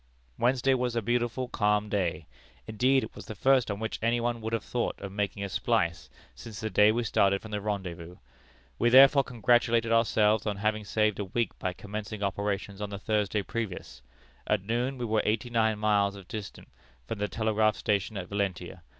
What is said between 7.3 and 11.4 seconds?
from the rendezvous. We therefore congratulated ourselves on having saved a